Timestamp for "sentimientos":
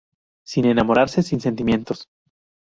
1.41-2.09